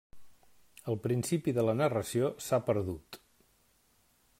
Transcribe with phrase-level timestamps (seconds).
[0.93, 3.23] El principi de la narració s'ha perdut.